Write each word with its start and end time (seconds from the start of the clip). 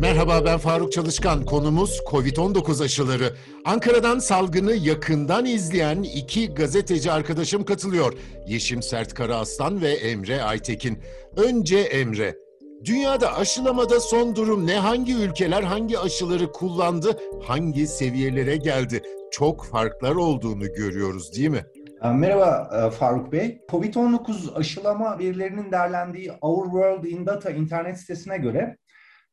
Merhaba 0.00 0.44
ben 0.44 0.58
Faruk 0.58 0.92
Çalışkan. 0.92 1.44
Konumuz 1.44 2.00
Covid-19 2.10 2.84
aşıları. 2.84 3.32
Ankara'dan 3.64 4.18
salgını 4.18 4.74
yakından 4.74 5.44
izleyen 5.44 6.02
iki 6.02 6.54
gazeteci 6.54 7.12
arkadaşım 7.12 7.64
katılıyor. 7.64 8.12
Yeşim 8.46 8.82
Sert 8.82 9.14
Karaaslan 9.14 9.80
ve 9.80 9.92
Emre 9.92 10.42
Aytekin. 10.42 10.98
Önce 11.36 11.78
Emre. 11.78 12.36
Dünyada 12.84 13.34
aşılamada 13.34 14.00
son 14.00 14.36
durum 14.36 14.66
ne? 14.66 14.76
Hangi 14.76 15.14
ülkeler 15.14 15.62
hangi 15.62 15.98
aşıları 15.98 16.52
kullandı? 16.52 17.18
Hangi 17.42 17.86
seviyelere 17.86 18.56
geldi? 18.56 19.02
Çok 19.30 19.64
farklar 19.64 20.14
olduğunu 20.14 20.72
görüyoruz 20.74 21.36
değil 21.36 21.48
mi? 21.48 21.64
Merhaba 22.02 22.70
e, 22.72 22.90
Faruk 22.90 23.32
Bey. 23.32 23.60
Covid-19 23.68 24.54
aşılama 24.54 25.18
verilerinin 25.18 25.72
derlendiği 25.72 26.32
Our 26.40 26.64
World 26.64 27.04
in 27.04 27.26
Data 27.26 27.50
internet 27.50 27.98
sitesine 27.98 28.38
göre 28.38 28.76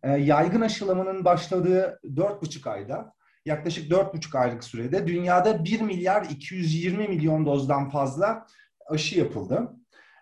e, 0.03 0.11
yaygın 0.11 0.61
aşılamanın 0.61 1.25
başladığı 1.25 1.99
4,5 2.03 2.70
ayda 2.70 3.13
yaklaşık 3.45 3.91
4,5 3.91 4.37
aylık 4.37 4.63
sürede 4.63 5.07
dünyada 5.07 5.63
1 5.63 5.81
milyar 5.81 6.25
220 6.25 7.07
milyon 7.07 7.45
dozdan 7.45 7.89
fazla 7.89 8.45
aşı 8.89 9.20
yapıldı. 9.20 9.71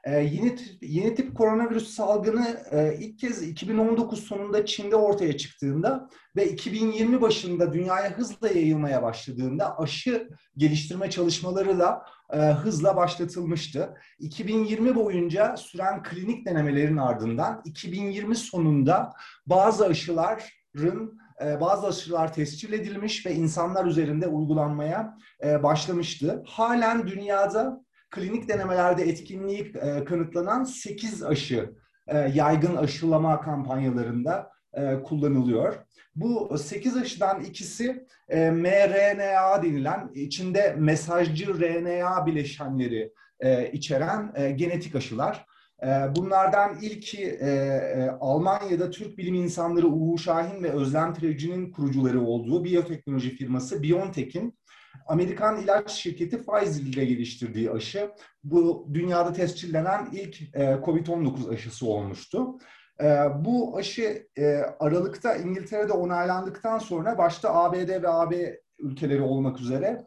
Ee, 0.04 0.12
yeni, 0.12 0.56
yeni 0.82 1.16
tip 1.16 1.38
koronavirüs 1.38 1.90
salgını 1.90 2.64
e, 2.72 2.98
ilk 3.00 3.20
kez 3.20 3.44
2019 3.44 4.24
sonunda 4.24 4.66
Çin'de 4.66 4.96
ortaya 4.96 5.38
çıktığında 5.38 6.10
ve 6.36 6.50
2020 6.50 7.22
başında 7.22 7.74
dünyaya 7.74 8.10
hızla 8.12 8.48
yayılmaya 8.48 9.04
başladığında 9.04 9.80
aşı 9.80 10.30
geliştirme 10.58 11.10
çalışmaları 11.10 11.80
da 11.80 12.06
e, 12.34 12.38
hızla 12.38 12.96
başlatılmıştı. 12.96 13.94
2020 14.20 14.96
boyunca 14.96 15.58
süren 15.58 16.04
klinik 16.04 16.46
denemelerin 16.46 16.98
ardından 16.98 17.62
2020 17.66 18.36
sonunda 18.36 19.14
bazı 19.46 19.86
aşıların 19.86 21.20
e, 21.46 21.62
bazı 21.62 21.88
aşılar 21.88 22.34
tescil 22.34 22.74
edilmiş 22.74 23.26
ve 23.26 23.34
insanlar 23.34 23.86
üzerinde 23.86 24.28
uygulanmaya 24.28 25.18
e, 25.44 25.64
başlamıştı. 25.64 26.44
Halen 26.48 27.08
dünyada 27.08 27.84
klinik 28.14 28.50
denemelerde 28.50 29.04
etkinliği 29.04 29.74
e, 29.82 30.04
kanıtlanan 30.06 30.64
8 30.64 31.24
aşı 31.24 31.74
e, 32.08 32.18
yaygın 32.18 32.76
aşılama 32.76 33.42
kampanyalarında 33.42 34.52
e, 34.74 35.04
kullanılıyor. 35.04 35.76
Bu 36.16 36.58
8 36.58 36.98
aşıdan 36.98 37.44
ikisi 37.44 38.06
e, 38.30 38.52
mRNA 38.52 39.64
denilen 39.64 40.12
içinde 40.16 40.76
mesajcı 40.78 41.60
RNA 41.60 42.26
bileşenleri 42.26 43.14
e, 43.40 43.72
içeren 43.72 44.32
e, 44.36 44.52
genetik 44.52 44.96
aşılar. 44.96 45.46
E, 45.84 45.88
bunlardan 46.16 46.78
ilki 46.82 47.24
e, 47.24 47.50
e, 47.50 48.10
Almanya'da 48.20 48.90
Türk 48.90 49.18
bilim 49.18 49.36
insanları 49.36 49.88
Uğur 49.88 50.18
Şahin 50.18 50.64
ve 50.64 50.72
Özlem 50.72 51.14
Tireci'nin 51.14 51.72
kurucuları 51.72 52.22
olduğu 52.22 52.64
biyoteknoloji 52.64 53.30
firması 53.30 53.84
BioNTech'in 53.84 54.58
Amerikan 55.06 55.62
ilaç 55.62 55.92
şirketi 55.92 56.38
Pfizer 56.46 56.82
ile 56.84 57.06
geliştirdiği 57.06 57.72
aşı 57.72 58.12
bu 58.44 58.88
dünyada 58.94 59.34
tescillenen 59.34 60.10
ilk 60.12 60.42
e, 60.42 60.64
COVID-19 60.64 61.54
aşısı 61.54 61.88
olmuştu. 61.88 62.58
E, 63.02 63.06
bu 63.40 63.78
aşı 63.78 64.28
e, 64.38 64.56
Aralık'ta 64.80 65.36
İngiltere'de 65.36 65.94
onaylandıktan 65.94 66.80
sonra 66.80 67.18
başta 67.18 67.56
ABD 67.56 68.04
ve 68.04 68.10
AB 68.10 68.60
ülkeleri 68.80 69.22
olmak 69.22 69.60
üzere 69.60 70.06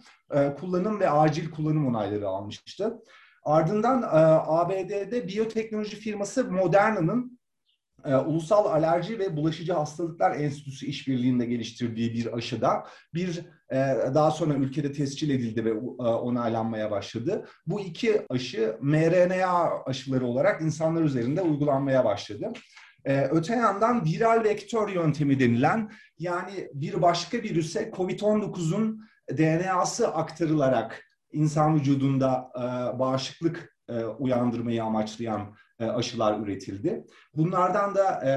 kullanım 0.61 1.01
ve 1.01 1.11
acil 1.11 1.51
kullanım 1.51 1.87
onayları 1.87 2.29
almıştı. 2.29 3.03
Ardından 3.45 4.05
ABD'de 4.47 5.29
biyoteknoloji 5.29 5.97
firması 5.97 6.53
Moderna'nın 6.53 7.36
e, 8.07 8.17
Ulusal 8.17 8.67
Alerji 8.67 9.19
ve 9.19 9.37
Bulaşıcı 9.37 9.73
Hastalıklar 9.73 10.37
Enstitüsü 10.37 10.87
işbirliğinde 10.87 11.47
geliştirdiği 11.47 12.13
bir 12.15 12.37
aşıda 12.37 12.85
bir 13.15 13.39
e, 13.71 13.77
daha 14.15 14.31
sonra 14.31 14.55
ülkede 14.55 14.93
tescil 14.93 15.31
edildi 15.31 15.65
ve 15.65 15.71
e, 15.71 16.03
onaylanmaya 16.03 16.91
başladı. 16.91 17.45
Bu 17.67 17.81
iki 17.81 18.23
aşı 18.31 18.77
mRNA 18.81 19.71
aşıları 19.87 20.27
olarak 20.27 20.63
insanlar 20.63 21.03
üzerinde 21.03 21.43
uygulanmaya 21.43 22.05
başladı. 22.05 22.53
Ee, 23.07 23.29
öte 23.31 23.57
yandan 23.57 24.05
viral 24.05 24.45
vektör 24.45 24.89
yöntemi 24.89 25.41
denilen 25.41 25.91
yani 26.19 26.69
bir 26.75 27.03
başka 27.03 27.39
virüse 27.39 27.91
COVID-19'un 27.97 29.01
DNA'sı 29.39 30.09
aktarılarak 30.09 31.05
insan 31.33 31.75
vücudunda 31.75 32.51
e, 32.57 32.99
bağışıklık 32.99 33.77
e, 33.89 34.05
uyandırmayı 34.05 34.85
amaçlayan 34.85 35.57
aşılar 35.85 36.41
üretildi. 36.41 37.05
Bunlardan 37.35 37.95
da 37.95 38.25
e, 38.25 38.33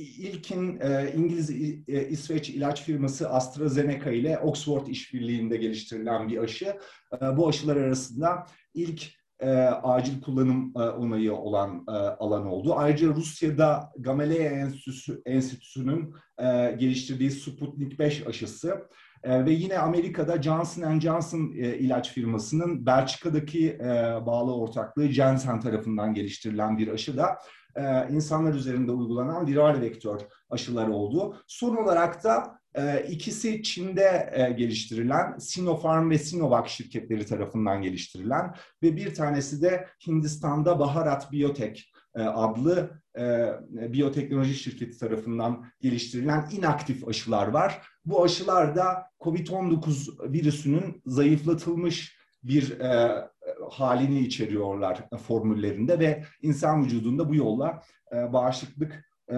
ilkin 0.00 0.80
e, 0.80 1.12
İngiliz 1.16 1.50
e, 1.88 2.08
İsveç 2.08 2.50
ilaç 2.50 2.82
firması 2.82 3.30
AstraZeneca 3.30 4.10
ile 4.10 4.38
Oxford 4.38 4.86
işbirliğinde 4.86 5.56
geliştirilen 5.56 6.28
bir 6.28 6.38
aşı. 6.38 6.78
E, 7.22 7.36
bu 7.36 7.48
aşılar 7.48 7.76
arasında 7.76 8.46
ilk 8.74 9.16
e, 9.40 9.50
acil 9.66 10.20
kullanım 10.20 10.72
e, 10.76 10.78
onayı 10.78 11.34
olan 11.34 11.84
e, 11.88 11.92
alan 11.92 12.46
oldu. 12.46 12.74
Ayrıca 12.76 13.08
Rusya'da 13.08 13.92
Gamaleya 13.98 14.50
Enstitüsü, 14.50 15.22
Enstitüsü'nün 15.26 16.14
e, 16.38 16.76
geliştirdiği 16.78 17.30
Sputnik 17.30 17.98
5 17.98 18.26
aşısı 18.26 18.88
e, 19.26 19.44
ve 19.44 19.50
yine 19.50 19.78
Amerika'da 19.78 20.42
Johnson 20.42 21.00
Johnson 21.00 21.52
e, 21.56 21.78
ilaç 21.78 22.12
firmasının 22.12 22.86
Belçika'daki 22.86 23.68
e, 23.70 23.86
bağlı 24.26 24.56
ortaklığı 24.56 25.08
Janssen 25.08 25.60
tarafından 25.60 26.14
geliştirilen 26.14 26.78
bir 26.78 26.88
aşı 26.88 27.16
da 27.16 27.38
e, 27.76 28.08
insanlar 28.10 28.54
üzerinde 28.54 28.92
uygulanan 28.92 29.46
viral 29.46 29.80
vektör 29.80 30.20
aşıları 30.50 30.92
oldu. 30.92 31.36
Son 31.46 31.76
olarak 31.76 32.24
da 32.24 32.58
e, 32.74 33.06
ikisi 33.08 33.62
Çin'de 33.62 34.30
e, 34.32 34.52
geliştirilen 34.52 35.38
Sinopharm 35.38 36.10
ve 36.10 36.18
Sinovac 36.18 36.68
şirketleri 36.68 37.26
tarafından 37.26 37.82
geliştirilen 37.82 38.54
ve 38.82 38.96
bir 38.96 39.14
tanesi 39.14 39.62
de 39.62 39.86
Hindistan'da 40.06 40.78
Baharat 40.78 41.32
Biotech 41.32 41.82
e, 42.14 42.22
adlı 42.22 42.90
e, 43.18 43.52
biyoteknoloji 43.92 44.54
şirketi 44.54 44.98
tarafından 44.98 45.64
geliştirilen 45.80 46.48
inaktif 46.52 47.08
aşılar 47.08 47.48
var. 47.48 47.82
Bu 48.06 48.22
aşılar 48.24 48.76
da 48.76 49.10
COVID-19 49.20 50.32
virüsünün 50.32 51.02
zayıflatılmış 51.06 52.16
bir 52.42 52.80
e, 52.80 53.24
halini 53.70 54.20
içeriyorlar 54.20 55.04
formüllerinde 55.26 55.98
ve 55.98 56.24
insan 56.42 56.84
vücudunda 56.84 57.28
bu 57.28 57.34
yolla 57.34 57.82
e, 58.12 58.32
bağışıklık 58.32 59.04
e, 59.30 59.34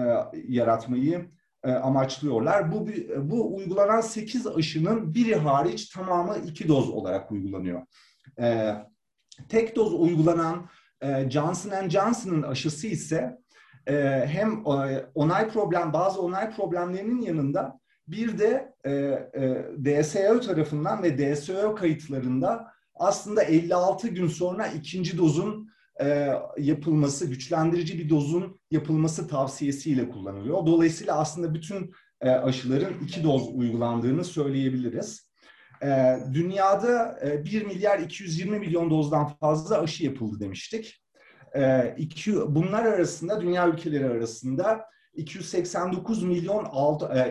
yaratmayı 0.47 1.29
e, 1.63 1.71
amaçlıyorlar. 1.71 2.71
Bu 2.71 2.87
bu 3.17 3.55
uygulanan 3.55 4.01
8 4.01 4.47
aşının 4.47 5.13
biri 5.13 5.35
hariç 5.35 5.89
tamamı 5.89 6.37
2 6.37 6.67
doz 6.67 6.89
olarak 6.89 7.31
uygulanıyor. 7.31 7.81
E, 8.39 8.75
tek 9.49 9.75
doz 9.75 9.93
uygulanan 9.93 10.69
e, 11.01 11.29
Johnson 11.29 11.89
Johnson'ın 11.89 12.41
aşısı 12.41 12.87
ise 12.87 13.37
e, 13.87 14.25
hem 14.27 14.51
e, 14.51 15.05
onay 15.15 15.49
problem 15.49 15.93
bazı 15.93 16.21
onay 16.21 16.55
problemlerinin 16.55 17.21
yanında 17.21 17.79
bir 18.11 18.37
de 18.37 18.73
e, 18.85 18.91
e, 18.91 19.65
DSO 19.85 20.39
tarafından 20.39 21.03
ve 21.03 21.35
DSO 21.35 21.75
kayıtlarında 21.75 22.67
aslında 22.95 23.43
56 23.43 24.07
gün 24.07 24.27
sonra 24.27 24.67
ikinci 24.67 25.17
dozun 25.17 25.69
e, 26.01 26.29
yapılması, 26.57 27.27
güçlendirici 27.27 27.99
bir 27.99 28.09
dozun 28.09 28.59
yapılması 28.71 29.27
tavsiyesiyle 29.27 30.09
kullanılıyor. 30.09 30.65
Dolayısıyla 30.65 31.17
aslında 31.17 31.53
bütün 31.53 31.91
e, 32.21 32.29
aşıların 32.29 32.93
iki 33.03 33.23
doz 33.23 33.49
uygulandığını 33.53 34.23
söyleyebiliriz. 34.23 35.29
E, 35.83 36.17
dünyada 36.33 37.19
e, 37.23 37.45
1 37.45 37.65
milyar 37.65 37.99
220 37.99 38.59
milyon 38.59 38.89
dozdan 38.89 39.27
fazla 39.27 39.81
aşı 39.81 40.05
yapıldı 40.05 40.39
demiştik. 40.39 41.03
E, 41.55 41.95
iki, 41.97 42.35
bunlar 42.35 42.85
arasında, 42.85 43.41
dünya 43.41 43.67
ülkeleri 43.67 44.05
arasında 44.05 44.85
289 45.13 46.23
milyon 46.23 46.67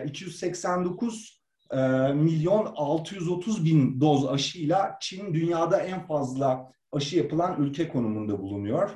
289 0.05 1.41
e, 1.71 1.79
e, 1.79 2.13
milyon 2.13 2.65
630 2.75 3.65
bin 3.65 4.01
doz 4.01 4.27
aşıyla 4.27 4.97
Çin 5.01 5.33
dünyada 5.33 5.81
en 5.81 6.07
fazla 6.07 6.71
aşı 6.91 7.17
yapılan 7.17 7.61
ülke 7.61 7.89
konumunda 7.89 8.39
bulunuyor. 8.39 8.89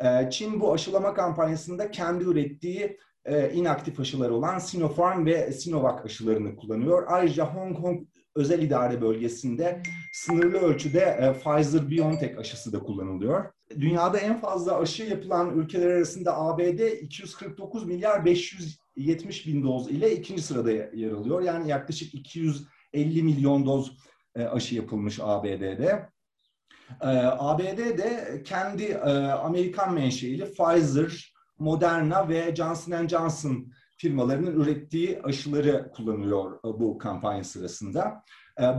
E, 0.00 0.30
Çin 0.30 0.60
bu 0.60 0.72
aşılama 0.72 1.14
kampanyasında 1.14 1.90
kendi 1.90 2.24
ürettiği 2.24 2.98
inaktif 3.52 4.00
aşılar 4.00 4.30
olan 4.30 4.58
Sinopharm 4.58 5.26
ve 5.26 5.52
Sinovac 5.52 6.04
aşılarını 6.04 6.56
kullanıyor. 6.56 7.04
Ayrıca 7.08 7.44
Hong 7.54 7.76
Kong 7.76 8.00
özel 8.38 8.62
idare 8.62 9.00
bölgesinde 9.00 9.82
sınırlı 10.12 10.58
ölçüde 10.58 11.34
Pfizer-BioNTech 11.44 12.38
aşısı 12.38 12.72
da 12.72 12.78
kullanılıyor. 12.78 13.44
Dünyada 13.80 14.18
en 14.18 14.40
fazla 14.40 14.78
aşı 14.78 15.02
yapılan 15.02 15.58
ülkeler 15.58 15.90
arasında 15.90 16.36
ABD 16.38 17.02
249 17.02 17.86
milyar 17.86 18.24
570 18.24 19.46
bin 19.46 19.62
doz 19.62 19.90
ile 19.90 20.16
ikinci 20.16 20.42
sırada 20.42 20.70
yer 20.70 21.12
alıyor. 21.12 21.42
Yani 21.42 21.70
yaklaşık 21.70 22.14
250 22.14 23.22
milyon 23.22 23.66
doz 23.66 23.98
aşı 24.36 24.74
yapılmış 24.74 25.18
ABD'de. 25.22 26.08
ABD 27.38 27.78
de 27.78 28.42
kendi 28.44 28.98
Amerikan 29.42 29.94
menşeili 29.94 30.52
Pfizer, 30.52 31.32
Moderna 31.58 32.28
ve 32.28 32.54
Johnson 32.56 33.08
Johnson 33.08 33.72
firmalarının 33.98 34.60
ürettiği 34.60 35.20
aşıları 35.22 35.90
kullanıyor 35.94 36.58
bu 36.64 36.98
kampanya 36.98 37.44
sırasında. 37.44 38.22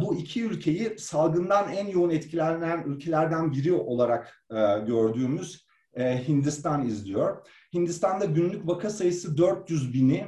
Bu 0.01 0.15
iki 0.15 0.43
ülkeyi 0.43 0.99
salgından 0.99 1.71
en 1.71 1.87
yoğun 1.87 2.09
etkilenen 2.09 2.83
ülkelerden 2.83 3.51
biri 3.51 3.73
olarak 3.73 4.43
gördüğümüz 4.87 5.67
Hindistan 5.97 6.85
izliyor. 6.85 7.47
Hindistan'da 7.73 8.25
günlük 8.25 8.67
vaka 8.67 8.89
sayısı 8.89 9.37
400 9.37 9.93
bini 9.93 10.27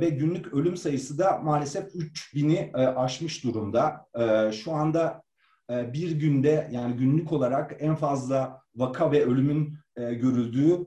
ve 0.00 0.08
günlük 0.08 0.54
ölüm 0.54 0.76
sayısı 0.76 1.18
da 1.18 1.38
maalesef 1.38 1.84
3 1.94 2.34
bini 2.34 2.70
aşmış 2.74 3.44
durumda. 3.44 4.06
Şu 4.52 4.72
anda 4.72 5.22
bir 5.70 6.10
günde 6.10 6.68
yani 6.72 6.96
günlük 6.96 7.32
olarak 7.32 7.76
en 7.78 7.94
fazla 7.94 8.60
vaka 8.76 9.12
ve 9.12 9.24
ölümün 9.24 9.74
görüldüğü 9.96 10.78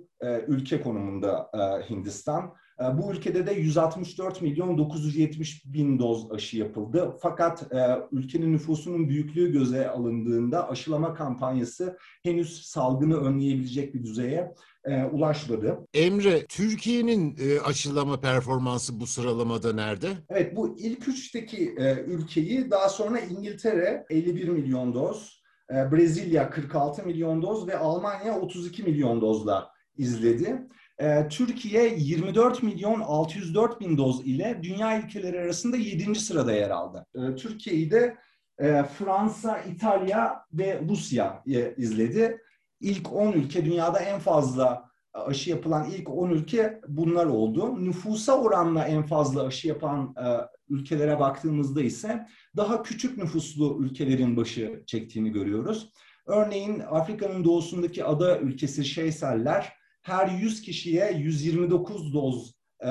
ülke 0.48 0.82
konumunda 0.82 1.52
Hindistan. 1.90 2.54
Ee, 2.82 2.98
bu 2.98 3.12
ülkede 3.12 3.48
de 3.48 3.54
164 3.54 4.42
milyon 4.42 4.78
970 4.78 5.66
bin 5.66 6.00
doz 6.00 6.32
aşı 6.32 6.58
yapıldı. 6.58 7.18
Fakat 7.22 7.74
e, 7.74 7.98
ülkenin 8.12 8.54
nüfusunun 8.54 9.10
büyüklüğü 9.10 9.52
göze 9.52 9.90
alındığında 9.90 10.70
aşılama 10.70 11.14
kampanyası 11.14 11.98
henüz 12.24 12.62
salgını 12.66 13.18
önleyebilecek 13.18 13.94
bir 13.94 14.04
düzeye 14.04 14.54
e, 14.86 15.04
ulaşmadı. 15.04 15.78
Emre, 15.94 16.46
Türkiye'nin 16.46 17.38
e, 17.40 17.60
aşılama 17.60 18.20
performansı 18.20 19.00
bu 19.00 19.08
sıralamada 19.08 19.74
nerede? 19.74 20.08
Evet, 20.30 20.56
bu 20.56 20.78
ilk 20.80 21.08
üçteki 21.08 21.76
ülkeyi 22.08 22.72
daha 22.72 22.90
sonra 22.90 23.20
İngiltere 23.20 24.06
51 24.10 24.48
milyon 24.48 24.94
doz, 24.94 25.42
Brezilya 25.70 26.50
46 26.50 27.06
milyon 27.06 27.42
doz 27.42 27.68
ve 27.68 27.78
Almanya 27.78 28.40
32 28.40 28.84
milyon 28.84 29.22
dozla 29.22 29.70
izledi. 29.98 30.68
Ee, 31.00 31.28
Türkiye 31.30 31.96
24 31.98 32.64
milyon 32.64 33.00
604 33.00 33.82
bin 33.82 33.98
doz 33.98 34.28
ile 34.28 34.60
dünya 34.64 35.00
ülkeleri 35.00 35.40
arasında 35.40 35.78
7. 35.78 36.16
sırada 36.16 36.54
yer 36.54 36.70
aldı. 36.70 37.06
Ee, 37.16 37.36
Türkiye'yi 37.36 37.92
de 37.92 38.18
e, 38.60 38.84
Fransa, 38.84 39.60
İtalya 39.60 40.46
ve 40.54 40.82
Rusya 40.90 41.44
e, 41.48 41.76
izledi. 41.76 42.42
İlk 42.82 43.14
10 43.14 43.32
ülke 43.32 43.66
dünyada 43.66 44.00
en 44.00 44.20
fazla 44.20 44.90
aşı 45.14 45.50
yapılan 45.50 45.90
ilk 45.90 46.10
10 46.10 46.30
ülke 46.30 46.82
bunlar 46.88 47.26
oldu. 47.26 47.86
Nüfusa 47.86 48.42
oranla 48.42 48.88
en 48.88 49.04
fazla 49.04 49.44
aşı 49.44 49.68
yapan 49.68 50.16
e, 50.18 50.26
ülkelere 50.70 51.20
baktığımızda 51.20 51.82
ise 51.82 52.28
daha 52.56 52.84
küçük 52.84 53.18
nüfuslu 53.18 53.78
ülkelerin 53.82 54.38
başı 54.38 54.84
çektiğini 54.86 55.32
görüyoruz. 55.32 55.92
Örneğin 56.26 56.80
Afrika'nın 56.80 57.44
doğusundaki 57.44 58.04
ada 58.04 58.40
ülkesi 58.40 58.86
Şeyseller 58.86 59.77
her 60.08 60.28
100 60.28 60.62
kişiye 60.62 61.12
129 61.12 62.14
doz 62.14 62.56
e, 62.80 62.90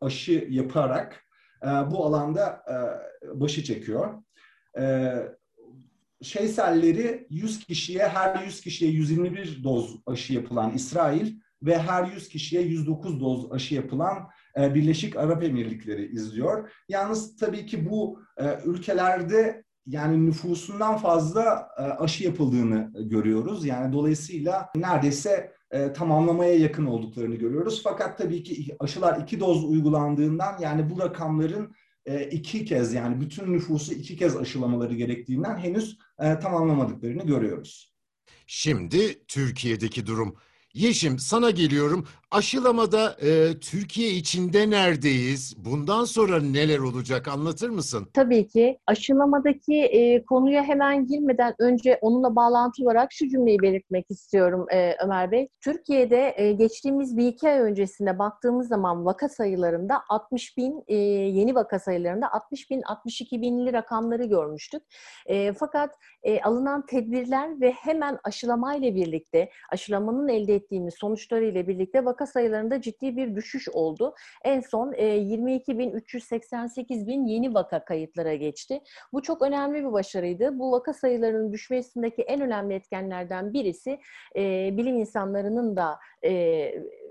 aşı 0.00 0.46
yaparak 0.50 1.24
e, 1.62 1.66
bu 1.66 2.06
alanda 2.06 2.62
e, 2.68 3.40
başı 3.40 3.64
çekiyor. 3.64 4.22
E, 4.78 5.14
şeyselleri 6.22 7.26
100 7.30 7.64
kişiye 7.64 8.08
her 8.08 8.44
100 8.44 8.60
kişiye 8.60 8.90
121 8.90 9.64
doz 9.64 9.96
aşı 10.06 10.32
yapılan 10.32 10.72
İsrail 10.74 11.34
ve 11.62 11.78
her 11.78 12.04
100 12.04 12.28
kişiye 12.28 12.62
109 12.62 13.20
doz 13.20 13.52
aşı 13.52 13.74
yapılan 13.74 14.28
e, 14.58 14.74
Birleşik 14.74 15.16
Arap 15.16 15.42
Emirlikleri 15.42 16.12
izliyor. 16.12 16.70
Yalnız 16.88 17.36
tabii 17.36 17.66
ki 17.66 17.90
bu 17.90 18.22
e, 18.38 18.58
ülkelerde 18.64 19.64
yani 19.86 20.26
nüfusundan 20.26 20.96
fazla 20.96 21.68
e, 21.78 21.82
aşı 21.82 22.24
yapıldığını 22.24 22.92
görüyoruz. 22.94 23.66
Yani 23.66 23.92
dolayısıyla 23.92 24.68
neredeyse 24.76 25.59
e, 25.70 25.92
tamamlamaya 25.92 26.54
yakın 26.54 26.86
olduklarını 26.86 27.34
görüyoruz. 27.34 27.80
Fakat 27.84 28.18
tabii 28.18 28.42
ki 28.42 28.76
aşılar 28.78 29.20
iki 29.22 29.40
doz 29.40 29.64
uygulandığından 29.64 30.58
yani 30.60 30.90
bu 30.90 31.00
rakamların 31.00 31.74
e, 32.06 32.24
iki 32.24 32.64
kez 32.64 32.94
yani 32.94 33.20
bütün 33.20 33.52
nüfusu 33.52 33.92
iki 33.92 34.16
kez 34.16 34.36
aşılamaları 34.36 34.94
gerektiğinden 34.94 35.56
henüz 35.56 35.98
e, 36.18 36.38
tamamlamadıklarını 36.38 37.26
görüyoruz. 37.26 37.94
Şimdi 38.46 39.24
Türkiye'deki 39.26 40.06
durum. 40.06 40.36
Yeşim 40.74 41.18
sana 41.18 41.50
geliyorum. 41.50 42.06
Aşılamada 42.32 43.16
e, 43.22 43.58
Türkiye 43.60 44.10
içinde 44.10 44.70
neredeyiz? 44.70 45.54
Bundan 45.64 46.04
sonra 46.04 46.40
neler 46.40 46.78
olacak 46.78 47.28
anlatır 47.28 47.68
mısın? 47.68 48.06
Tabii 48.14 48.48
ki. 48.48 48.78
Aşılamadaki 48.86 49.74
e, 49.74 50.24
konuya 50.24 50.62
hemen 50.64 51.06
girmeden 51.06 51.54
önce 51.58 51.98
onunla 52.00 52.36
bağlantı 52.36 52.82
olarak 52.82 53.12
şu 53.12 53.28
cümleyi 53.28 53.58
belirtmek 53.62 54.10
istiyorum 54.10 54.66
e, 54.72 54.96
Ömer 55.04 55.30
Bey. 55.30 55.48
Türkiye'de 55.60 56.34
e, 56.36 56.52
geçtiğimiz 56.52 57.16
bir 57.16 57.26
iki 57.26 57.48
ay 57.48 57.60
öncesinde 57.60 58.18
baktığımız 58.18 58.68
zaman 58.68 59.04
vaka 59.04 59.28
sayılarında 59.28 60.02
60 60.08 60.56
bin 60.56 60.84
e, 60.88 60.96
yeni 60.96 61.54
vaka 61.54 61.78
sayılarında 61.78 62.32
60 62.32 62.70
bin 62.70 62.82
62 62.82 63.42
binli 63.42 63.72
rakamları 63.72 64.24
görmüştük. 64.24 64.82
E, 65.26 65.52
fakat 65.52 65.94
e, 66.22 66.40
alınan 66.40 66.86
tedbirler 66.86 67.60
ve 67.60 67.70
hemen 67.72 68.18
aşılamayla 68.24 68.94
birlikte 68.94 69.50
aşılamanın 69.72 70.28
elde 70.28 70.54
ettiğimiz 70.54 70.94
sonuçlarıyla 70.94 71.68
birlikte 71.68 72.04
vaka 72.04 72.19
sayılarında 72.26 72.80
ciddi 72.80 73.16
bir 73.16 73.36
düşüş 73.36 73.68
oldu. 73.68 74.14
En 74.44 74.60
son 74.60 74.92
e, 74.92 75.04
22.388 75.04 77.06
bin 77.06 77.26
yeni 77.26 77.54
vaka 77.54 77.84
kayıtlara 77.84 78.34
geçti. 78.34 78.80
Bu 79.12 79.22
çok 79.22 79.42
önemli 79.42 79.84
bir 79.84 79.92
başarıydı. 79.92 80.58
Bu 80.58 80.72
vaka 80.72 80.92
sayılarının 80.92 81.52
düşmesindeki 81.52 82.22
en 82.22 82.40
önemli 82.40 82.74
etkenlerden 82.74 83.52
birisi 83.52 84.00
e, 84.36 84.70
bilim 84.76 84.96
insanlarının 84.96 85.76
da 85.76 85.98
e, 86.24 86.30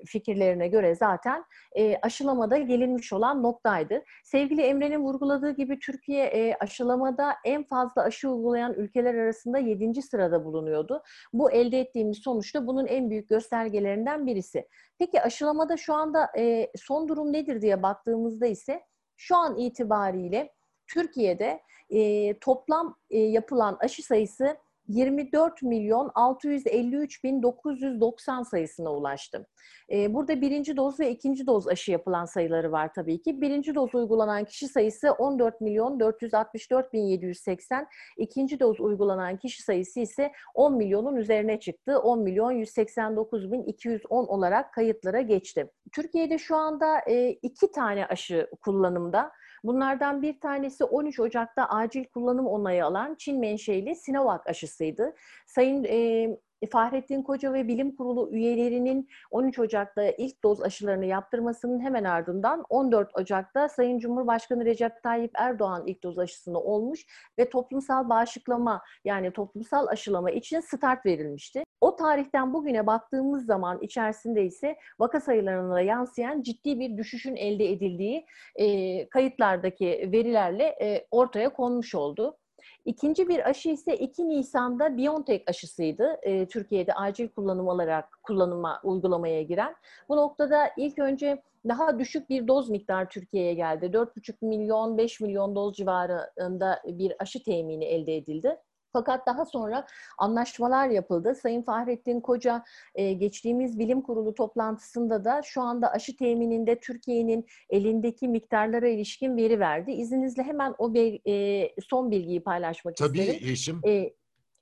fikirlerine 0.05 0.67
göre 0.67 0.95
zaten 0.95 1.45
e, 1.75 1.97
aşılamada 2.01 2.57
gelinmiş 2.57 3.13
olan 3.13 3.43
noktaydı. 3.43 4.03
Sevgili 4.23 4.61
Emre'nin 4.61 4.99
vurguladığı 4.99 5.51
gibi 5.51 5.79
Türkiye 5.79 6.25
e, 6.25 6.55
aşılamada 6.59 7.35
en 7.45 7.63
fazla 7.63 8.01
aşı 8.01 8.29
uygulayan 8.29 8.73
ülkeler 8.73 9.15
arasında 9.15 9.57
7. 9.59 10.01
sırada 10.01 10.45
bulunuyordu. 10.45 11.03
Bu 11.33 11.51
elde 11.51 11.79
ettiğimiz 11.79 12.17
sonuçta 12.17 12.67
bunun 12.67 12.87
en 12.87 13.09
büyük 13.09 13.29
göstergelerinden 13.29 14.27
birisi. 14.27 14.67
Peki 14.99 15.21
aşılamada 15.21 15.77
şu 15.77 15.93
anda 15.93 16.29
e, 16.37 16.71
son 16.75 17.07
durum 17.07 17.33
nedir 17.33 17.61
diye 17.61 17.83
baktığımızda 17.83 18.47
ise 18.47 18.81
şu 19.17 19.35
an 19.35 19.57
itibariyle 19.57 20.53
Türkiye'de 20.87 21.61
e, 21.89 22.39
toplam 22.39 22.95
e, 23.09 23.19
yapılan 23.19 23.77
aşı 23.79 24.03
sayısı 24.03 24.57
24 24.89 25.61
milyon 25.61 26.11
653 26.15 27.23
bin 27.23 27.43
990 27.43 28.43
sayısına 28.43 28.93
ulaştı. 28.93 29.47
Ee, 29.91 30.13
burada 30.13 30.41
birinci 30.41 30.77
doz 30.77 30.99
ve 30.99 31.11
ikinci 31.11 31.47
doz 31.47 31.67
aşı 31.67 31.91
yapılan 31.91 32.25
sayıları 32.25 32.71
var 32.71 32.93
tabii 32.93 33.21
ki. 33.21 33.41
Birinci 33.41 33.75
doz 33.75 33.95
uygulanan 33.95 34.45
kişi 34.45 34.67
sayısı 34.67 35.11
14 35.11 35.61
milyon 35.61 35.99
464 35.99 36.93
bin 36.93 37.01
780. 37.01 37.87
İkinci 38.17 38.59
doz 38.59 38.79
uygulanan 38.79 39.37
kişi 39.37 39.63
sayısı 39.63 39.99
ise 39.99 40.31
10 40.53 40.77
milyonun 40.77 41.15
üzerine 41.15 41.59
çıktı. 41.59 41.99
10 41.99 42.19
milyon 42.19 42.51
189 42.51 43.51
bin 43.51 43.63
210 43.63 44.25
olarak 44.25 44.73
kayıtlara 44.73 45.21
geçti. 45.21 45.69
Türkiye'de 45.91 46.37
şu 46.37 46.55
anda 46.55 46.99
e, 47.07 47.29
iki 47.29 47.71
tane 47.71 48.05
aşı 48.05 48.47
kullanımda. 48.61 49.31
Bunlardan 49.63 50.21
bir 50.21 50.39
tanesi 50.39 50.83
13 50.83 51.19
Ocak'ta 51.19 51.65
acil 51.65 52.05
kullanım 52.05 52.47
onayı 52.47 52.85
alan 52.85 53.15
Çin 53.15 53.39
menşeli 53.39 53.95
Sinovac 53.95 54.41
aşısıydı. 54.45 55.15
Sayın 55.47 55.83
e, 55.83 56.27
Fahrettin 56.71 57.23
Koca 57.23 57.53
ve 57.53 57.67
Bilim 57.67 57.95
Kurulu 57.95 58.31
üyelerinin 58.31 59.09
13 59.31 59.59
Ocak'ta 59.59 60.03
ilk 60.03 60.43
doz 60.43 60.61
aşılarını 60.61 61.05
yaptırmasının 61.05 61.79
hemen 61.79 62.03
ardından 62.03 62.65
14 62.69 63.17
Ocak'ta 63.17 63.69
Sayın 63.69 63.99
Cumhurbaşkanı 63.99 64.65
Recep 64.65 65.03
Tayyip 65.03 65.31
Erdoğan 65.35 65.83
ilk 65.87 66.03
doz 66.03 66.19
aşısını 66.19 66.59
olmuş 66.59 67.05
ve 67.39 67.49
toplumsal 67.49 68.09
bağışıklama 68.09 68.81
yani 69.05 69.31
toplumsal 69.31 69.87
aşılama 69.87 70.31
için 70.31 70.59
start 70.59 71.05
verilmişti. 71.05 71.63
O 71.81 71.95
tarihten 71.95 72.53
bugüne 72.53 72.87
baktığımız 72.87 73.45
zaman 73.45 73.81
içerisinde 73.81 74.45
ise 74.45 74.75
vaka 74.99 75.19
sayılarına 75.19 75.81
yansıyan 75.81 76.41
ciddi 76.41 76.79
bir 76.79 76.97
düşüşün 76.97 77.35
elde 77.35 77.71
edildiği 77.71 78.25
e, 78.55 79.09
kayıtlardaki 79.09 80.09
verilerle 80.11 80.63
e, 80.63 81.07
ortaya 81.11 81.53
konmuş 81.53 81.95
oldu. 81.95 82.37
İkinci 82.85 83.27
bir 83.27 83.49
aşı 83.49 83.69
ise 83.69 83.97
2 83.97 84.29
Nisan'da 84.29 84.97
BioNTech 84.97 85.43
aşısıydı. 85.47 86.19
E, 86.21 86.47
Türkiye'de 86.47 86.93
acil 86.93 87.27
kullanım 87.27 87.67
olarak 87.67 88.23
kullanıma 88.23 88.79
uygulamaya 88.83 89.43
giren. 89.43 89.75
Bu 90.09 90.17
noktada 90.17 90.71
ilk 90.77 90.99
önce 90.99 91.43
daha 91.67 91.99
düşük 91.99 92.29
bir 92.29 92.47
doz 92.47 92.69
miktarı 92.69 93.07
Türkiye'ye 93.07 93.53
geldi. 93.53 93.85
4,5 93.85 94.33
milyon, 94.41 94.97
5 94.97 95.19
milyon 95.19 95.55
doz 95.55 95.75
civarında 95.75 96.81
bir 96.85 97.13
aşı 97.19 97.43
temini 97.43 97.85
elde 97.85 98.17
edildi. 98.17 98.57
Fakat 98.93 99.27
daha 99.27 99.45
sonra 99.45 99.87
anlaşmalar 100.17 100.89
yapıldı. 100.89 101.35
Sayın 101.35 101.61
Fahrettin 101.61 102.21
Koca 102.21 102.63
e, 102.95 103.13
geçtiğimiz 103.13 103.79
bilim 103.79 104.01
kurulu 104.01 104.35
toplantısında 104.35 105.25
da 105.25 105.41
şu 105.43 105.61
anda 105.61 105.91
aşı 105.91 106.15
temininde 106.15 106.79
Türkiye'nin 106.79 107.45
elindeki 107.69 108.27
miktarlara 108.27 108.87
ilişkin 108.87 109.37
veri 109.37 109.59
verdi. 109.59 109.91
İzninizle 109.91 110.43
hemen 110.43 110.75
o 110.77 110.93
bir, 110.93 111.21
e, 111.27 111.69
son 111.89 112.11
bilgiyi 112.11 112.43
paylaşmak 112.43 112.95
Tabii 112.95 113.19
isterim. 113.19 113.39
Tabii 113.39 113.49
Yeşim. 113.49 113.81
E, 113.87 114.13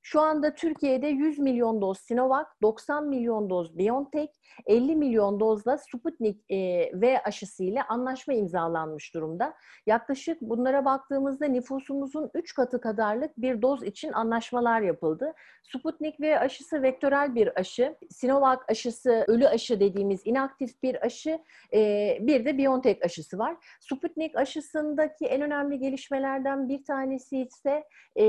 Şu 0.10 0.22
anda 0.22 0.56
Türkiye'de 0.56 1.08
100 1.08 1.40
milyon 1.40 1.82
doz 1.82 1.98
Sinovac, 2.00 2.48
90 2.62 3.08
milyon 3.08 3.50
doz 3.50 3.78
BioNTech, 3.78 4.32
50 4.66 4.96
milyon 4.96 5.40
dozla 5.40 5.78
Sputnik 5.78 6.52
e, 6.52 6.58
V 7.02 7.24
aşısı 7.24 7.64
ile 7.64 7.84
anlaşma 7.84 8.34
imzalanmış 8.34 9.14
durumda. 9.14 9.54
Yaklaşık 9.86 10.42
bunlara 10.42 10.86
baktığımızda 10.86 11.46
nüfusumuzun 11.46 12.32
3 12.34 12.54
katı 12.54 12.82
kadarlık 12.82 13.38
bir 13.38 13.62
doz 13.62 13.84
için 13.84 14.14
anlaşmalar 14.14 14.82
yapıldı. 14.82 15.34
Sputnik 15.64 16.22
V 16.22 16.40
aşısı 16.40 16.82
vektörel 16.82 17.36
bir 17.36 17.60
aşı, 17.60 17.96
Sinovac 18.10 18.60
aşısı 18.68 19.26
ölü 19.28 19.48
aşı 19.48 19.80
dediğimiz 19.80 20.22
inaktif 20.26 20.84
bir 20.84 21.06
aşı, 21.06 21.40
e, 21.74 22.18
bir 22.22 22.46
de 22.46 22.58
BioNTech 22.58 23.06
aşısı 23.06 23.38
var. 23.38 23.56
Sputnik 23.80 24.36
aşısındaki 24.36 25.26
en 25.26 25.42
önemli 25.42 25.80
gelişmelerden 25.80 26.70
bir 26.70 26.84
tanesi 26.84 27.42
ise 27.42 27.84
e, 28.16 28.26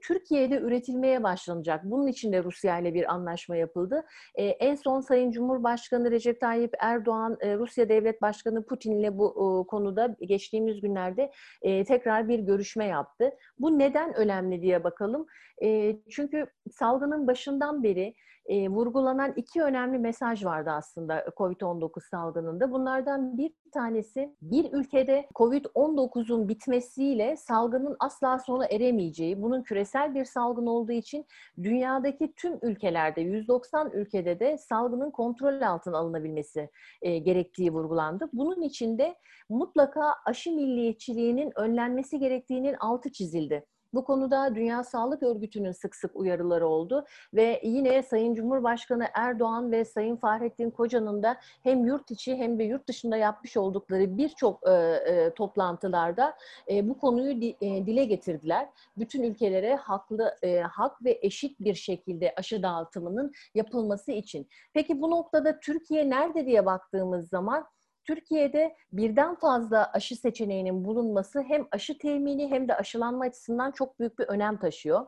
Türkiye'de 0.00 0.58
üretilmeye 0.58 1.21
başlanacak. 1.22 1.80
Bunun 1.84 2.06
için 2.06 2.32
de 2.32 2.44
Rusya 2.44 2.78
ile 2.78 2.94
bir 2.94 3.12
anlaşma 3.12 3.56
yapıldı. 3.56 4.04
E, 4.34 4.44
en 4.44 4.74
son 4.74 5.00
Sayın 5.00 5.30
Cumhurbaşkanı 5.30 6.10
Recep 6.10 6.40
Tayyip 6.40 6.74
Erdoğan, 6.80 7.36
e, 7.40 7.56
Rusya 7.56 7.88
Devlet 7.88 8.22
Başkanı 8.22 8.66
Putin 8.66 9.00
ile 9.00 9.18
bu 9.18 9.28
e, 9.30 9.66
konuda 9.68 10.16
geçtiğimiz 10.20 10.80
günlerde 10.80 11.30
e, 11.62 11.84
tekrar 11.84 12.28
bir 12.28 12.38
görüşme 12.38 12.86
yaptı. 12.86 13.30
Bu 13.58 13.78
neden 13.78 14.14
önemli 14.14 14.62
diye 14.62 14.84
bakalım. 14.84 15.26
E, 15.62 15.96
çünkü 16.10 16.46
salgının 16.70 17.26
başından 17.26 17.82
beri 17.82 18.14
e, 18.46 18.68
vurgulanan 18.68 19.32
iki 19.36 19.62
önemli 19.62 19.98
mesaj 19.98 20.44
vardı 20.44 20.70
aslında 20.70 21.24
COVID-19 21.36 22.08
salgınında. 22.10 22.72
Bunlardan 22.72 23.38
bir 23.38 23.52
tanesi 23.72 24.36
bir 24.42 24.72
ülkede 24.72 25.28
COVID-19'un 25.34 26.48
bitmesiyle 26.48 27.36
salgının 27.36 27.96
asla 28.00 28.38
sona 28.38 28.66
eremeyeceği, 28.66 29.42
bunun 29.42 29.62
küresel 29.62 30.14
bir 30.14 30.24
salgın 30.24 30.66
olduğu 30.66 30.92
için 30.92 31.26
dünyadaki 31.62 32.32
tüm 32.36 32.58
ülkelerde, 32.62 33.20
190 33.20 33.90
ülkede 33.90 34.40
de 34.40 34.58
salgının 34.58 35.10
kontrol 35.10 35.60
altına 35.60 35.98
alınabilmesi 35.98 36.70
e, 37.02 37.18
gerektiği 37.18 37.72
vurgulandı. 37.72 38.28
Bunun 38.32 38.62
için 38.62 38.98
de 38.98 39.14
mutlaka 39.48 40.14
aşı 40.26 40.52
milliyetçiliğinin 40.52 41.52
önlenmesi 41.56 42.18
gerektiğinin 42.18 42.74
altı 42.74 43.12
çizildi. 43.12 43.66
Bu 43.94 44.04
konuda 44.04 44.54
Dünya 44.54 44.84
Sağlık 44.84 45.22
Örgütü'nün 45.22 45.72
sık 45.72 45.96
sık 45.96 46.16
uyarıları 46.16 46.66
oldu 46.66 47.04
ve 47.34 47.60
yine 47.64 48.02
Sayın 48.02 48.34
Cumhurbaşkanı 48.34 49.06
Erdoğan 49.14 49.72
ve 49.72 49.84
Sayın 49.84 50.16
Fahrettin 50.16 50.70
Koca'nın 50.70 51.22
da 51.22 51.36
hem 51.62 51.84
yurt 51.84 52.10
içi 52.10 52.36
hem 52.36 52.58
de 52.58 52.64
yurt 52.64 52.88
dışında 52.88 53.16
yapmış 53.16 53.56
oldukları 53.56 54.18
birçok 54.18 54.68
e, 54.68 54.72
e, 54.72 55.34
toplantılarda 55.34 56.36
e, 56.70 56.88
bu 56.88 56.98
konuyu 56.98 57.40
di, 57.40 57.56
e, 57.60 57.86
dile 57.86 58.04
getirdiler. 58.04 58.68
Bütün 58.96 59.22
ülkelere 59.22 59.74
haklı 59.76 60.36
e, 60.42 60.60
hak 60.60 61.04
ve 61.04 61.18
eşit 61.22 61.60
bir 61.60 61.74
şekilde 61.74 62.34
aşı 62.36 62.62
dağıtımının 62.62 63.32
yapılması 63.54 64.12
için. 64.12 64.48
Peki 64.74 65.02
bu 65.02 65.10
noktada 65.10 65.60
Türkiye 65.60 66.10
nerede 66.10 66.46
diye 66.46 66.66
baktığımız 66.66 67.28
zaman 67.28 67.66
Türkiye'de 68.04 68.76
birden 68.92 69.34
fazla 69.34 69.90
aşı 69.92 70.16
seçeneğinin 70.16 70.84
bulunması 70.84 71.42
hem 71.42 71.66
aşı 71.72 71.98
temini 71.98 72.48
hem 72.50 72.68
de 72.68 72.76
aşılanma 72.76 73.24
açısından 73.24 73.70
çok 73.70 74.00
büyük 74.00 74.18
bir 74.18 74.24
önem 74.24 74.58
taşıyor. 74.58 75.06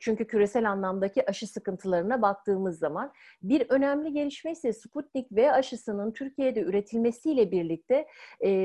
Çünkü 0.00 0.26
küresel 0.26 0.70
anlamdaki 0.70 1.30
aşı 1.30 1.46
sıkıntılarına 1.46 2.22
baktığımız 2.22 2.78
zaman 2.78 3.12
bir 3.42 3.66
önemli 3.68 4.12
gelişme 4.12 4.52
ise 4.52 4.72
Sputnik 4.72 5.32
V 5.32 5.52
aşısının 5.52 6.12
Türkiye'de 6.12 6.60
üretilmesiyle 6.60 7.50
birlikte 7.50 8.06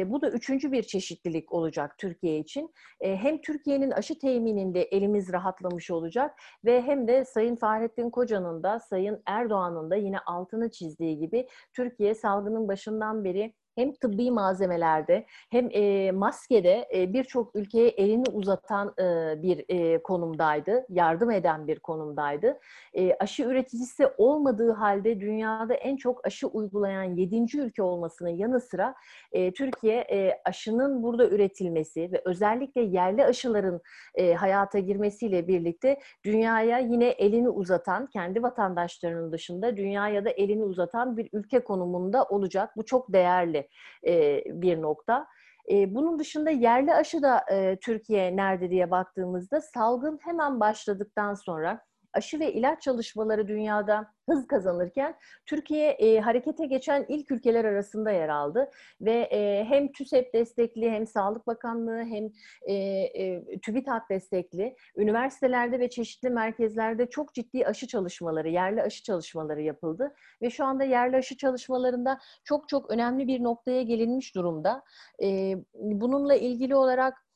bu 0.05 0.21
da 0.21 0.29
üçüncü 0.29 0.71
bir 0.71 0.83
çeşitlilik 0.83 1.53
olacak 1.53 1.97
Türkiye 1.97 2.39
için. 2.39 2.73
hem 3.01 3.41
Türkiye'nin 3.41 3.91
aşı 3.91 4.19
temininde 4.19 4.83
elimiz 4.83 5.33
rahatlamış 5.33 5.91
olacak 5.91 6.35
ve 6.65 6.81
hem 6.81 7.07
de 7.07 7.25
Sayın 7.25 7.55
Fahrettin 7.55 8.09
Koca'nın 8.09 8.63
da 8.63 8.79
Sayın 8.79 9.21
Erdoğan'ın 9.25 9.89
da 9.91 9.95
yine 9.95 10.19
altını 10.19 10.71
çizdiği 10.71 11.19
gibi 11.19 11.47
Türkiye 11.73 12.15
salgının 12.15 12.67
başından 12.67 13.23
beri 13.23 13.53
hem 13.75 13.93
tıbbi 13.93 14.31
malzemelerde 14.31 15.25
hem 15.49 15.69
e, 15.71 16.11
maskede 16.11 16.87
e, 16.95 17.13
birçok 17.13 17.55
ülkeye 17.55 17.87
elini 17.87 18.29
uzatan 18.33 18.93
e, 18.99 19.41
bir 19.41 19.65
e, 19.69 20.03
konumdaydı, 20.03 20.85
yardım 20.89 21.31
eden 21.31 21.67
bir 21.67 21.79
konumdaydı. 21.79 22.59
E, 22.93 23.15
aşı 23.19 23.43
üreticisi 23.43 24.07
olmadığı 24.17 24.71
halde 24.71 25.19
dünyada 25.19 25.73
en 25.73 25.95
çok 25.95 26.25
aşı 26.27 26.47
uygulayan 26.47 27.03
yedinci 27.03 27.59
ülke 27.59 27.83
olmasının 27.83 28.29
yanı 28.29 28.59
sıra 28.59 28.95
e, 29.31 29.53
Türkiye 29.53 29.97
e, 29.99 30.41
aşının 30.45 31.03
burada 31.03 31.27
üretilmesi 31.27 32.11
ve 32.11 32.21
özellikle 32.25 32.81
yerli 32.81 33.25
aşıların 33.25 33.81
e, 34.15 34.33
hayata 34.33 34.79
girmesiyle 34.79 35.47
birlikte 35.47 35.99
dünyaya 36.25 36.77
yine 36.79 37.07
elini 37.07 37.49
uzatan, 37.49 38.07
kendi 38.07 38.43
vatandaşlarının 38.43 39.31
dışında 39.31 39.77
dünyaya 39.77 40.25
da 40.25 40.29
elini 40.29 40.63
uzatan 40.63 41.17
bir 41.17 41.29
ülke 41.33 41.63
konumunda 41.63 42.23
olacak. 42.23 42.69
Bu 42.77 42.85
çok 42.85 43.13
değerli 43.13 43.67
e, 44.07 44.43
bir 44.45 44.81
nokta. 44.81 45.27
E, 45.71 45.95
bunun 45.95 46.19
dışında 46.19 46.49
yerli 46.49 46.93
aşı 46.93 47.21
da 47.21 47.45
e, 47.51 47.77
Türkiye 47.81 48.35
nerede 48.35 48.69
diye 48.69 48.91
baktığımızda 48.91 49.61
salgın 49.61 50.19
hemen 50.21 50.59
başladıktan 50.59 51.33
sonra 51.33 51.81
aşı 52.13 52.39
ve 52.39 52.53
ilaç 52.53 52.81
çalışmaları 52.81 53.47
dünyada 53.47 54.11
hız 54.29 54.47
kazanırken 54.47 55.15
Türkiye 55.45 55.91
e, 55.91 56.19
harekete 56.19 56.65
geçen 56.65 57.05
ilk 57.09 57.31
ülkeler 57.31 57.65
arasında 57.65 58.11
yer 58.11 58.29
aldı 58.29 58.71
ve 59.01 59.11
e, 59.11 59.65
hem 59.65 59.91
TÜSEP 59.91 60.33
destekli 60.33 60.91
hem 60.91 61.07
Sağlık 61.07 61.47
Bakanlığı 61.47 62.03
hem 62.03 62.29
e, 62.67 62.73
e, 62.73 63.43
TÜBİTAK 63.59 64.09
destekli 64.09 64.75
üniversitelerde 64.95 65.79
ve 65.79 65.89
çeşitli 65.89 66.29
merkezlerde 66.29 67.09
çok 67.09 67.33
ciddi 67.33 67.65
aşı 67.65 67.87
çalışmaları, 67.87 68.49
yerli 68.49 68.81
aşı 68.81 69.03
çalışmaları 69.03 69.61
yapıldı 69.61 70.13
ve 70.41 70.49
şu 70.49 70.65
anda 70.65 70.83
yerli 70.83 71.17
aşı 71.17 71.37
çalışmalarında 71.37 72.19
çok 72.43 72.69
çok 72.69 72.91
önemli 72.91 73.27
bir 73.27 73.43
noktaya 73.43 73.81
gelinmiş 73.81 74.35
durumda. 74.35 74.83
E, 75.23 75.55
bununla 75.73 76.35
ilgili 76.35 76.75
olarak 76.75 77.30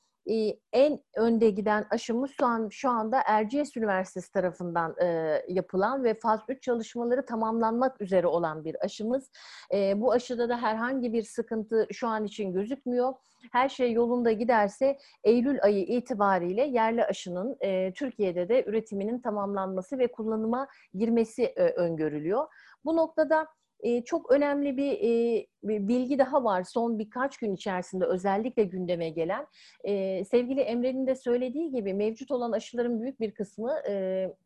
en 0.73 0.99
önde 1.15 1.49
giden 1.49 1.85
aşımız 1.89 2.31
şu 2.31 2.45
an 2.45 2.69
şu 2.69 2.89
anda 2.89 3.21
Erciyes 3.25 3.77
Üniversitesi 3.77 4.31
tarafından 4.31 4.95
e, 5.01 5.41
yapılan 5.47 6.03
ve 6.03 6.13
faz 6.19 6.39
3 6.49 6.63
çalışmaları 6.63 7.25
tamamlanmak 7.25 8.01
üzere 8.01 8.27
olan 8.27 8.65
bir 8.65 8.85
aşımız. 8.85 9.31
E, 9.73 10.01
bu 10.01 10.11
aşıda 10.11 10.49
da 10.49 10.57
herhangi 10.57 11.13
bir 11.13 11.23
sıkıntı 11.23 11.87
şu 11.91 12.07
an 12.07 12.25
için 12.25 12.53
gözükmüyor. 12.53 13.13
Her 13.51 13.69
şey 13.69 13.91
yolunda 13.91 14.31
giderse 14.31 14.97
Eylül 15.23 15.63
ayı 15.63 15.83
itibariyle 15.83 16.63
yerli 16.63 17.05
aşının 17.05 17.57
e, 17.59 17.93
Türkiye'de 17.93 18.49
de 18.49 18.63
üretiminin 18.65 19.19
tamamlanması 19.19 19.99
ve 19.99 20.11
kullanıma 20.11 20.67
girmesi 20.93 21.43
e, 21.43 21.63
öngörülüyor. 21.63 22.47
Bu 22.85 22.95
noktada 22.95 23.47
çok 24.05 24.31
önemli 24.31 24.77
bir, 24.77 25.87
bilgi 25.87 26.19
daha 26.19 26.43
var 26.43 26.63
son 26.63 26.99
birkaç 26.99 27.37
gün 27.37 27.55
içerisinde 27.55 28.05
özellikle 28.05 28.63
gündeme 28.63 29.09
gelen. 29.09 29.47
Sevgili 30.25 30.61
Emre'nin 30.61 31.07
de 31.07 31.15
söylediği 31.15 31.71
gibi 31.71 31.93
mevcut 31.93 32.31
olan 32.31 32.51
aşıların 32.51 33.01
büyük 33.01 33.19
bir 33.19 33.33
kısmı 33.33 33.71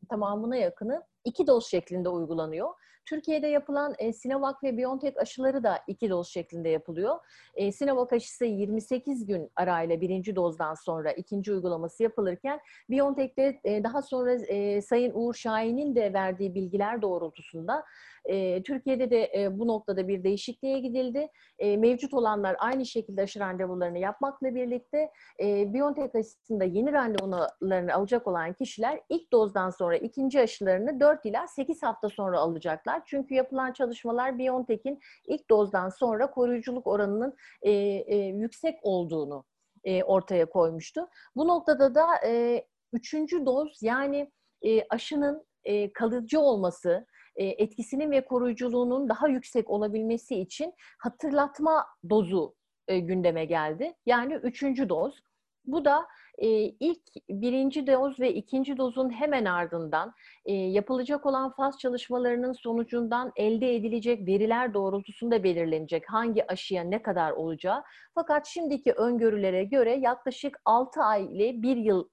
tamamına 0.09 0.55
yakını 0.55 1.03
iki 1.25 1.47
doz 1.47 1.67
şeklinde 1.67 2.09
uygulanıyor. 2.09 2.69
Türkiye'de 3.09 3.47
yapılan 3.47 3.95
e, 3.99 4.13
Sinovac 4.13 4.55
ve 4.63 4.77
BioNTech 4.77 5.17
aşıları 5.17 5.63
da 5.63 5.79
iki 5.87 6.09
doz 6.09 6.27
şeklinde 6.27 6.69
yapılıyor. 6.69 7.15
E, 7.55 7.71
Sinovac 7.71 8.13
aşısı 8.13 8.45
28 8.45 9.25
gün 9.25 9.51
arayla 9.55 10.01
birinci 10.01 10.35
dozdan 10.35 10.73
sonra 10.73 11.11
ikinci 11.11 11.53
uygulaması 11.53 12.03
yapılırken 12.03 12.59
BioNTech'te 12.89 13.59
e, 13.63 13.83
daha 13.83 14.01
sonra 14.01 14.33
e, 14.33 14.81
Sayın 14.81 15.11
Uğur 15.15 15.33
Şahin'in 15.33 15.95
de 15.95 16.13
verdiği 16.13 16.55
bilgiler 16.55 17.01
doğrultusunda 17.01 17.83
e, 18.25 18.63
Türkiye'de 18.63 19.09
de 19.09 19.31
e, 19.35 19.59
bu 19.59 19.67
noktada 19.67 20.07
bir 20.07 20.23
değişikliğe 20.23 20.79
gidildi. 20.79 21.27
E, 21.59 21.77
mevcut 21.77 22.13
olanlar 22.13 22.55
aynı 22.59 22.85
şekilde 22.85 23.21
aşı 23.21 23.39
randevularını 23.39 23.99
yapmakla 23.99 24.55
birlikte 24.55 25.11
e, 25.39 25.73
BioNTech 25.73 26.15
aşısında 26.15 26.63
yeni 26.63 26.93
randevularını 26.93 27.93
alacak 27.93 28.27
olan 28.27 28.53
kişiler 28.53 28.99
ilk 29.09 29.31
dozdan 29.31 29.69
sonra 29.69 29.97
ikinci 29.97 30.41
aşılarını 30.41 30.99
4 30.99 31.25
ila 31.25 31.47
8 31.47 31.83
hafta 31.83 32.09
sonra 32.09 32.39
alacaklar. 32.39 32.98
Çünkü 33.05 33.33
yapılan 33.33 33.73
çalışmalar 33.73 34.39
BioNTech'in 34.39 34.99
ilk 35.27 35.49
dozdan 35.49 35.89
sonra 35.89 36.31
koruyuculuk 36.31 36.87
oranının 36.87 37.35
e, 37.61 37.71
e, 37.71 38.15
yüksek 38.17 38.79
olduğunu 38.81 39.45
e, 39.83 40.03
ortaya 40.03 40.45
koymuştu. 40.45 41.07
Bu 41.35 41.47
noktada 41.47 41.95
da 41.95 42.07
e, 42.25 42.65
üçüncü 42.93 43.45
doz 43.45 43.79
yani 43.81 44.31
e, 44.61 44.87
aşının 44.89 45.45
e, 45.63 45.93
kalıcı 45.93 46.39
olması, 46.39 47.05
e, 47.35 47.45
etkisinin 47.45 48.11
ve 48.11 48.25
koruyuculuğunun 48.25 49.09
daha 49.09 49.27
yüksek 49.27 49.69
olabilmesi 49.69 50.35
için 50.35 50.73
hatırlatma 50.99 51.85
dozu 52.09 52.55
e, 52.87 52.99
gündeme 52.99 53.45
geldi. 53.45 53.93
Yani 54.05 54.33
üçüncü 54.33 54.89
doz. 54.89 55.21
Bu 55.65 55.85
da 55.85 56.07
e, 56.39 56.47
ilk 56.79 57.01
birinci 57.29 57.87
doz 57.87 58.19
ve 58.19 58.33
ikinci 58.33 58.77
dozun 58.77 59.09
hemen 59.09 59.45
ardından 59.45 60.13
yapılacak 60.45 61.25
olan 61.25 61.51
faz 61.51 61.79
çalışmalarının 61.79 62.53
sonucundan 62.53 63.31
elde 63.35 63.75
edilecek 63.75 64.27
veriler 64.27 64.73
doğrultusunda 64.73 65.43
belirlenecek 65.43 66.03
hangi 66.09 66.51
aşıya 66.51 66.83
ne 66.83 67.01
kadar 67.01 67.31
olacağı. 67.31 67.83
Fakat 68.15 68.47
şimdiki 68.47 68.91
öngörülere 68.91 69.63
göre 69.63 69.95
yaklaşık 69.95 70.57
6 70.65 71.01
ay 71.01 71.25
ile 71.25 71.61
1 71.61 71.77
yıl 71.77 72.07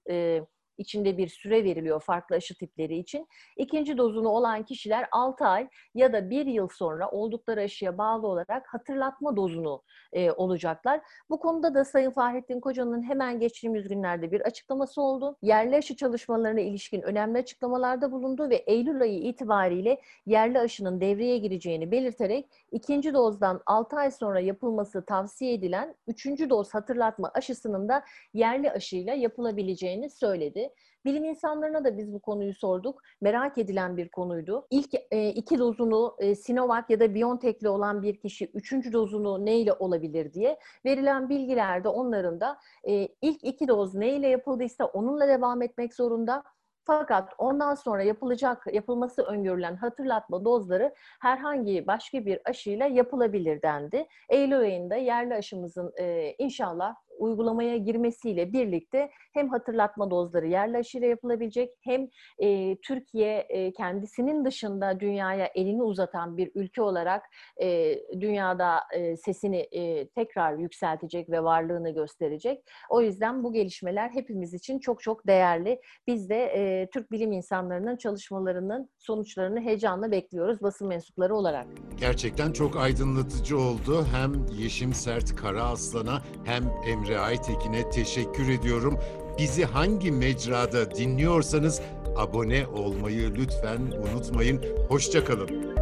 içinde 0.78 1.18
bir 1.18 1.28
süre 1.28 1.64
veriliyor 1.64 2.00
farklı 2.00 2.36
aşı 2.36 2.58
tipleri 2.58 2.98
için. 2.98 3.28
İkinci 3.56 3.98
dozunu 3.98 4.28
olan 4.28 4.64
kişiler 4.64 5.08
6 5.12 5.44
ay 5.44 5.68
ya 5.94 6.12
da 6.12 6.30
1 6.30 6.46
yıl 6.46 6.68
sonra 6.68 7.10
oldukları 7.10 7.60
aşıya 7.60 7.98
bağlı 7.98 8.26
olarak 8.26 8.66
hatırlatma 8.66 9.36
dozunu 9.36 9.82
e, 10.12 10.30
olacaklar. 10.30 11.00
Bu 11.30 11.40
konuda 11.40 11.74
da 11.74 11.84
Sayın 11.84 12.10
Fahrettin 12.10 12.60
Koca'nın 12.60 13.02
hemen 13.02 13.40
geçtiğimiz 13.40 13.88
günlerde 13.88 14.32
bir 14.32 14.40
açıklaması 14.40 15.02
oldu. 15.02 15.36
Yerli 15.42 15.76
aşı 15.76 15.96
çalışmalarına 15.96 16.60
ilişkin 16.60 17.02
önemli 17.02 17.38
açıklamalarda 17.38 18.12
bulundu 18.12 18.50
ve 18.50 18.56
Eylül 18.56 19.00
ayı 19.00 19.18
itibariyle 19.18 20.00
yerli 20.26 20.58
aşının 20.58 21.00
devreye 21.00 21.38
gireceğini 21.38 21.90
belirterek 21.90 22.48
ikinci 22.72 23.14
dozdan 23.14 23.62
6 23.66 23.96
ay 23.96 24.10
sonra 24.10 24.40
yapılması 24.40 25.04
tavsiye 25.04 25.52
edilen 25.54 25.94
üçüncü 26.06 26.50
doz 26.50 26.74
hatırlatma 26.74 27.30
aşısının 27.34 27.88
da 27.88 28.04
yerli 28.34 28.70
aşıyla 28.70 29.14
yapılabileceğini 29.14 30.10
söyledi. 30.10 30.65
Bilim 31.06 31.24
insanlarına 31.24 31.84
da 31.84 31.98
biz 31.98 32.12
bu 32.12 32.20
konuyu 32.20 32.54
sorduk. 32.54 33.02
Merak 33.20 33.58
edilen 33.58 33.96
bir 33.96 34.08
konuydu. 34.08 34.66
İlk 34.70 34.94
e, 35.10 35.28
iki 35.28 35.58
dozunu 35.58 36.16
e, 36.18 36.34
Sinovac 36.34 36.84
ya 36.88 37.00
da 37.00 37.14
BioNTech'li 37.14 37.68
olan 37.68 38.02
bir 38.02 38.16
kişi 38.16 38.50
üçüncü 38.54 38.92
dozunu 38.92 39.44
neyle 39.44 39.72
olabilir 39.72 40.32
diye 40.32 40.58
verilen 40.84 41.28
bilgilerde 41.28 41.88
onların 41.88 42.40
da 42.40 42.58
e, 42.84 43.08
ilk 43.22 43.44
iki 43.44 43.68
doz 43.68 43.94
neyle 43.94 44.28
yapıldıysa 44.28 44.84
onunla 44.84 45.28
devam 45.28 45.62
etmek 45.62 45.94
zorunda. 45.94 46.42
Fakat 46.84 47.32
ondan 47.38 47.74
sonra 47.74 48.02
yapılacak, 48.02 48.66
yapılması 48.72 49.22
öngörülen 49.22 49.76
hatırlatma 49.76 50.44
dozları 50.44 50.94
herhangi 51.20 51.86
başka 51.86 52.26
bir 52.26 52.40
aşıyla 52.44 52.86
yapılabilir 52.86 53.62
dendi. 53.62 54.06
Eylül 54.28 54.58
ayında 54.58 54.96
yerli 54.96 55.34
aşımızın 55.34 55.92
e, 56.00 56.34
inşallah 56.38 56.94
uygulamaya 57.18 57.76
girmesiyle 57.76 58.52
birlikte 58.52 59.10
hem 59.32 59.48
hatırlatma 59.48 60.10
dozları 60.10 60.46
yerli 60.46 60.76
aşıyla 60.76 61.08
yapılabilecek 61.08 61.70
hem 61.80 62.08
e, 62.38 62.76
Türkiye 62.76 63.38
e, 63.38 63.72
kendisinin 63.72 64.44
dışında 64.44 65.00
dünyaya 65.00 65.50
elini 65.54 65.82
uzatan 65.82 66.36
bir 66.36 66.50
ülke 66.54 66.82
olarak 66.82 67.22
e, 67.62 67.98
dünyada 68.20 68.80
e, 68.94 69.16
sesini 69.16 69.58
e, 69.58 70.08
tekrar 70.08 70.58
yükseltecek 70.58 71.30
ve 71.30 71.42
varlığını 71.42 71.90
gösterecek. 71.90 72.64
O 72.90 73.00
yüzden 73.00 73.44
bu 73.44 73.52
gelişmeler 73.52 74.10
hepimiz 74.10 74.54
için 74.54 74.78
çok 74.78 75.02
çok 75.02 75.26
değerli. 75.26 75.80
Biz 76.06 76.30
de 76.30 76.44
e, 76.44 76.88
Türk 76.90 77.10
bilim 77.10 77.32
insanlarının 77.32 77.96
çalışmalarının 77.96 78.90
sonuçlarını 78.98 79.60
heyecanla 79.60 80.10
bekliyoruz 80.10 80.62
basın 80.62 80.88
mensupları 80.88 81.34
olarak. 81.34 81.66
Gerçekten 82.00 82.52
çok 82.52 82.76
aydınlatıcı 82.76 83.58
oldu. 83.58 84.06
Hem 84.12 84.46
Yeşim 84.58 84.92
Sert 84.92 85.36
Kara 85.36 85.62
Aslan'a 85.62 86.22
hem 86.44 86.62
Emre 87.06 87.18
Aytekin'e 87.18 87.90
teşekkür 87.90 88.48
ediyorum. 88.48 88.98
Bizi 89.38 89.64
hangi 89.64 90.12
mecrada 90.12 90.94
dinliyorsanız 90.94 91.80
abone 92.16 92.66
olmayı 92.66 93.34
lütfen 93.34 93.80
unutmayın. 93.80 94.62
Hoşçakalın. 94.88 95.75